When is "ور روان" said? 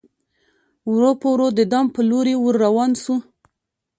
2.39-2.91